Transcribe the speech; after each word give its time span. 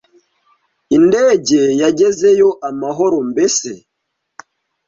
Indege 0.97 1.59
yagezeyo 1.81 2.49
amahoro 2.69 3.17
mbese? 3.31 3.69